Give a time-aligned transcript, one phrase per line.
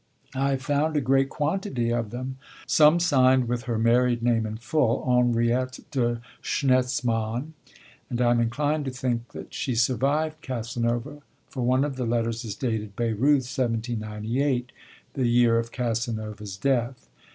[0.33, 4.57] I have found a great quantity of them, some signed with her married name in
[4.57, 7.53] full, 'Henriette de Schnetzmann,'
[8.09, 12.43] and I am inclined to think that she survived Casanova, for one of the letters
[12.43, 14.71] is dated Bayreuth, 1798,
[15.13, 17.07] the year of Casanova's death.